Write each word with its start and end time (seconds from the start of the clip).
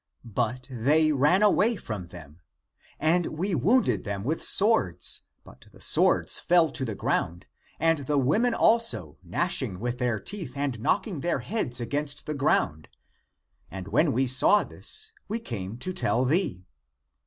But 0.25 0.67
they 0.71 1.11
ran 1.11 1.43
away 1.43 1.75
from 1.75 2.07
them. 2.07 2.39
And 2.99 3.37
we 3.37 3.53
wounded 3.53 4.03
them 4.03 4.23
with 4.23 4.41
swords, 4.41 5.21
but 5.43 5.67
the 5.71 5.79
swords 5.79 6.39
fell 6.39 6.71
to 6.71 6.83
the 6.83 6.95
ground 6.95 7.45
and 7.79 7.99
they 7.99 8.03
(the 8.05 8.17
women) 8.17 8.55
also, 8.55 9.19
gnashing 9.21 9.79
with 9.79 9.99
their 9.99 10.19
teeth 10.19 10.53
and 10.57 10.73
ACTS 10.73 10.79
OF 10.79 10.83
THOMAS 10.83 11.03
281 11.03 11.15
knocking 11.15 11.19
their 11.21 11.39
heads 11.45 11.79
against 11.79 12.25
the 12.25 12.33
ground. 12.33 12.87
And 13.69 13.89
when 13.89 14.11
we 14.11 14.25
saw 14.25 14.63
this, 14.63 15.11
we 15.27 15.37
came 15.37 15.77
to 15.77 15.93
tell 15.93 16.25
thee. 16.25 16.65